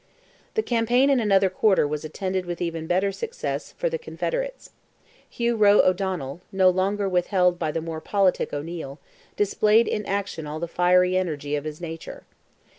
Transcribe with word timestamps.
The 0.55 0.63
campaign 0.63 1.11
in 1.11 1.19
another 1.19 1.47
quarter 1.51 1.87
was 1.87 2.03
attended 2.03 2.47
with 2.47 2.59
even 2.59 2.87
better 2.87 3.11
success 3.11 3.75
for 3.77 3.87
the 3.87 3.99
Confederates. 3.99 4.71
Hugh 5.29 5.55
Roe 5.55 5.79
O'Donnell, 5.81 6.41
no 6.51 6.71
longer 6.71 7.07
withheld 7.07 7.59
by 7.59 7.71
the 7.71 7.81
more 7.81 8.01
politic 8.01 8.51
O'Neil, 8.51 8.97
displayed 9.35 9.87
in 9.87 10.03
action 10.07 10.47
all 10.47 10.59
the 10.59 10.67
fiery 10.67 11.15
energy 11.15 11.55
of 11.55 11.65
his 11.65 11.79
nature. 11.79 12.23